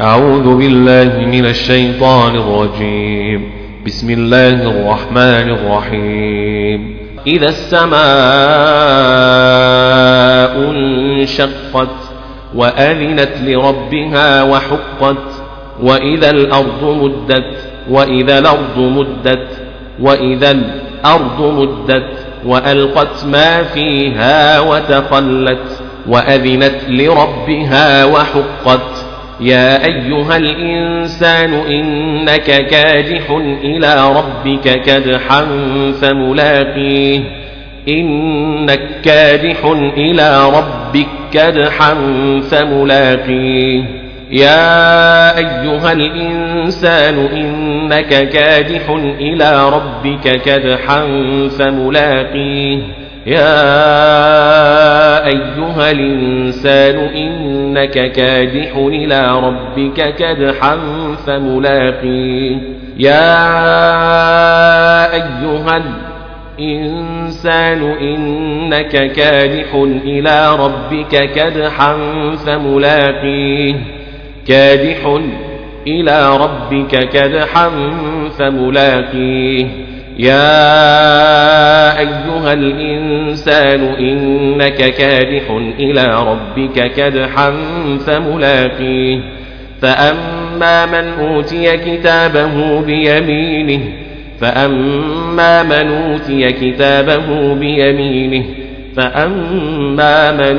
[0.00, 3.50] أعوذ بالله من الشيطان الرجيم.
[3.86, 6.96] بسم الله الرحمن الرحيم.
[7.26, 7.98] إذا السماء
[10.70, 11.96] انشقت
[12.54, 15.42] وأذنت لربها وحقت
[15.82, 17.56] وإذا الأرض مدت
[17.90, 19.48] وإذا الأرض مدت
[20.00, 28.97] وإذا الأرض مدت وألقت ما فيها وتخلت وأذنت لربها وحقت.
[29.40, 33.30] يا أيها الإنسان إنك كادح
[33.64, 35.46] إلى ربك كدحا
[36.02, 37.20] فملاقيه
[37.88, 39.64] إنك كادح
[39.96, 41.94] إلى ربك كدحا
[42.50, 43.84] فملاقيه
[44.30, 51.00] يا أيها الإنسان إنك كادح إلى ربك كدحا
[51.58, 52.78] فملاقيه
[53.28, 60.78] يا أيها الإنسان إنك كادح إلى ربك كدحا
[61.26, 62.56] فملاقيه
[62.98, 63.44] يا
[65.14, 65.82] أيها
[66.58, 71.96] الإنسان إنك كادح إلى ربك كدحا
[72.46, 73.74] فملاقيه
[74.46, 75.18] كادح
[75.86, 77.70] إلى ربك كدحا
[78.38, 79.87] فملاقيه
[80.18, 87.52] يا أيها الإنسان إنك كادح إلى ربك كدحا
[88.06, 89.20] فملاقيه
[89.82, 93.80] فأما من أوتي كتابه بيمينه
[94.40, 98.44] فأما من أوتي كتابه بيمينه
[98.96, 100.58] فأما من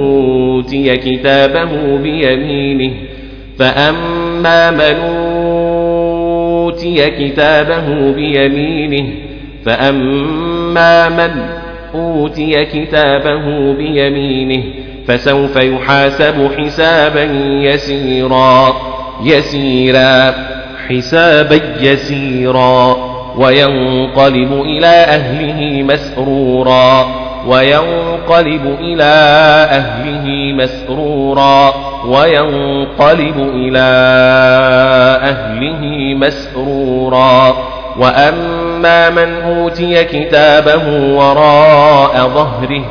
[0.00, 2.92] أوتي كتابه بيمينه
[3.58, 5.29] فأما من أوتي
[6.98, 9.08] كتابه بيمينه
[9.66, 11.42] فأما من
[11.94, 14.64] أوتي كتابه بيمينه
[15.06, 17.24] فسوف يحاسب حسابا
[17.62, 18.76] يسيرا
[19.24, 20.34] يسيرا
[20.88, 22.96] حسابا يسيرا
[23.36, 27.06] وينقلب إلى أهله مسرورا
[27.46, 29.12] وينقلب إلى
[29.70, 31.89] أهله مسرورا.
[32.06, 33.88] وينقلب إلى
[35.22, 37.56] أهله مسرورا.
[37.98, 42.84] وأما من أوتي كتابه وراء ظهره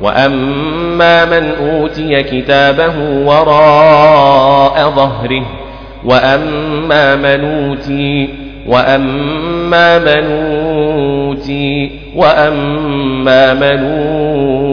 [0.00, 2.94] وأما من أوتي كتابه
[3.26, 5.44] وراء ظهره
[6.04, 8.28] وأما من أوتي
[8.66, 14.71] وأما من أوتي وأما من أوتي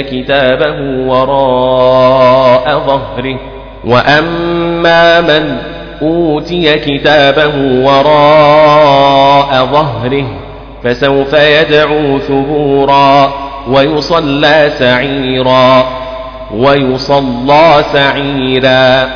[0.00, 3.38] كتابه وراء ظهره.
[3.84, 5.56] وأما من
[6.02, 7.52] أوتي كتابه
[7.84, 10.24] وراء ظهره
[10.84, 13.32] فسوف يدعو ثبورا
[13.68, 15.84] ويصلى سعيرا
[16.54, 19.08] ويصلى سعيرا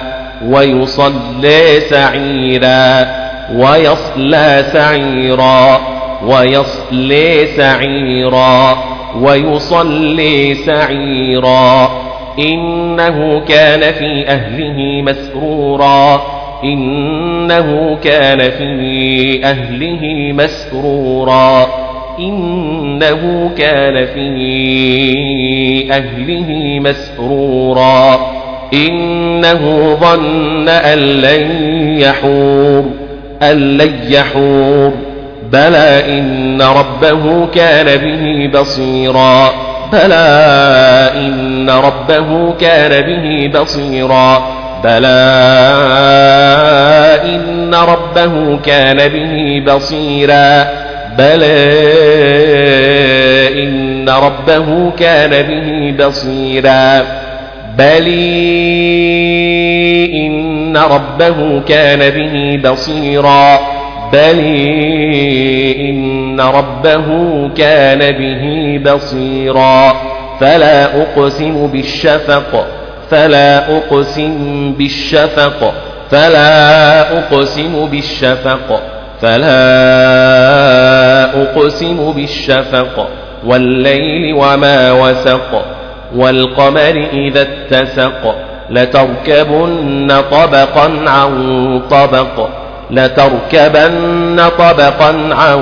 [0.45, 3.07] ويصلى سعيرا
[3.55, 5.81] ويصلى سعيرا
[6.23, 8.96] ويصلي سعيرا.
[9.23, 11.91] ويصلي سعيرا.
[12.39, 16.23] إنه كان في أهله مسرورا.
[16.65, 21.67] إنه كان في أهله مسرورا.
[22.19, 28.21] إنه كان في أهله مسرورا.
[28.75, 31.51] إنه ظن أن لن
[32.01, 32.85] يحور.
[33.43, 35.16] أن لن يحور.
[35.53, 39.53] بلى إن ربه كان به بصيرا.
[39.93, 44.43] بلى إن ربه كان به بصيرا.
[44.85, 45.07] بلى
[47.25, 50.65] إن ربه كان به بصيرا.
[51.19, 51.69] بلى
[53.63, 57.03] إن ربه كان به بصيرا.
[57.79, 58.09] بل
[60.15, 63.76] إن ربه كان به بصيرا.
[64.13, 64.39] بل
[65.81, 67.09] إن ربه
[67.57, 68.45] كان به
[68.93, 69.93] بصيرا.
[70.41, 72.67] فلا أقسم بالشفق
[73.11, 75.75] فلا أقسم بالشفق
[76.11, 78.83] فلا أقسم بالشفق
[79.23, 79.63] فلا
[81.43, 83.09] أقسم بالشفق.
[83.47, 85.65] والليل وما وسق
[86.17, 88.35] والقمر إذا اتسق
[88.71, 92.49] لتركبن طبقا عن طبق.
[92.91, 95.61] لتركبن طبقا عن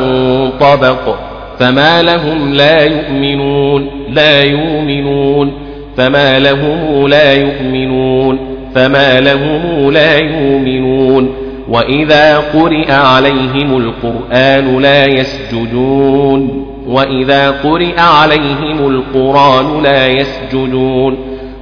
[0.60, 1.16] طبق
[1.58, 5.52] فما لهم لا يؤمنون لا يؤمنون
[5.96, 8.38] فما لهم لا يؤمنون
[8.74, 11.44] فما لهم لا يؤمنون.
[11.68, 21.16] وإذا قرئ عليهم القرآن لا يسجدون وإذا قرئ عليهم القرآن لا يسجدون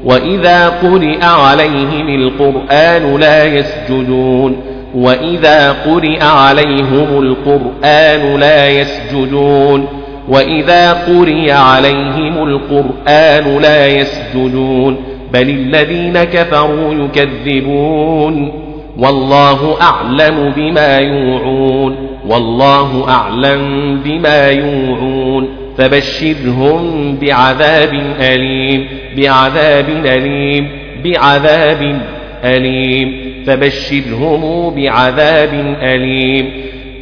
[0.05, 4.72] وإذا قرئ عليهم القرآن لا يسجدون.
[4.95, 9.87] وإذا قرئ عليهم القرآن لا يسجدون
[10.29, 14.97] وإذا قرئ عليهم القرآن لا يسجدون
[15.33, 18.53] بل الذين كفروا يكذبون
[18.99, 21.97] والله أعلم بما يوعون
[22.29, 25.49] والله أعلم بما يوعون
[25.79, 30.69] فبشرهم بعذاب أليم بعذاب أليم
[31.05, 32.01] بعذاب
[32.45, 36.51] أليم فبشرهم بعذاب أليم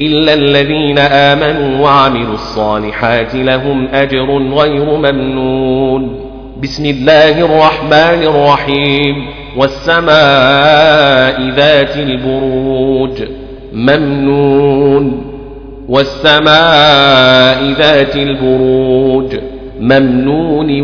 [0.01, 6.21] إلا الذين آمنوا وعملوا الصالحات لهم أجر غير ممنون
[6.63, 9.27] بسم الله الرحمن الرحيم
[9.57, 10.11] والسماء
[11.57, 13.23] ذات البروج
[13.73, 15.25] ممنون
[15.89, 19.37] والسماء ذات البروج
[19.81, 20.81] ممنون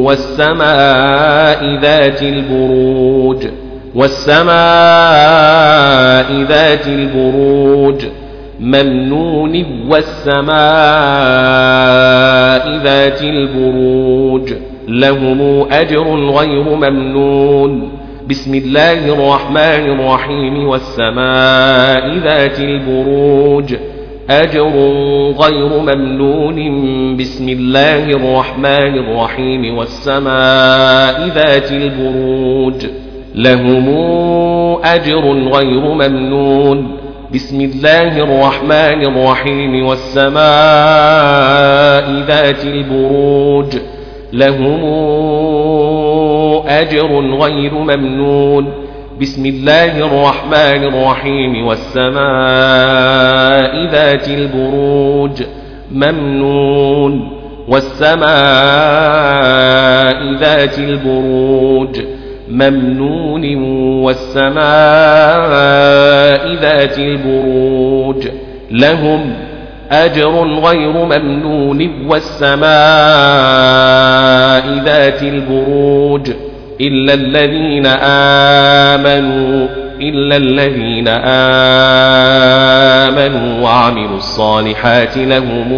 [0.00, 3.46] والسماء ذات البروج
[3.94, 4.50] والسماء
[6.48, 8.02] ذات البروج
[8.60, 10.50] ممنون والسماء
[12.84, 14.52] ذات البروج
[14.88, 17.90] لهم أجر غير ممنون
[18.30, 23.74] بسم الله الرحمن الرحيم والسماء ذات البروج
[24.30, 24.70] أجر
[25.40, 26.56] غير ممنون
[27.16, 32.86] بسم الله الرحمن الرحيم والسماء ذات البروج
[33.34, 33.88] لهم
[34.84, 36.96] أجر غير ممنون.
[37.34, 39.86] بسم الله الرحمن الرحيم.
[39.86, 40.40] والسماء
[42.28, 43.76] ذات البروج.
[44.32, 44.84] لهم
[46.68, 48.72] أجر غير ممنون.
[49.20, 51.66] بسم الله الرحمن الرحيم.
[51.66, 52.20] والسماء
[53.92, 55.42] ذات البروج.
[55.92, 57.32] ممنون.
[57.68, 58.30] والسماء
[60.40, 62.00] ذات البروج.
[62.50, 63.56] ممنون
[64.04, 64.60] والسماء
[66.62, 68.28] ذات البروج
[68.70, 69.32] لهم
[69.90, 72.60] أجر غير ممنون والسماء
[74.84, 76.30] ذات البروج
[76.80, 77.86] إلا الذين
[78.96, 79.68] آمنوا
[80.00, 81.08] إلا الذين
[83.08, 85.72] آمنوا وعملوا الصالحات لهم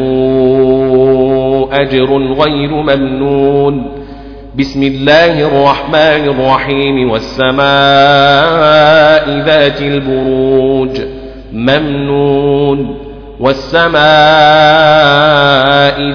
[1.72, 4.01] أجر غير ممنون
[4.58, 7.62] بسم الله الرحمن الرحيم والسماء
[9.46, 11.00] ذات البروج
[11.52, 12.96] ممنون
[13.40, 14.02] والسماء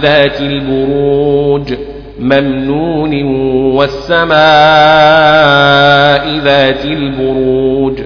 [0.01, 1.73] ذات البروج
[2.19, 3.23] ممنون
[3.75, 4.37] والسماء
[6.43, 7.99] ذات البروج